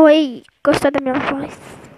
Oi, 0.00 0.44
gostou 0.64 0.92
da 0.92 1.00
minha 1.00 1.14
voz? 1.14 1.87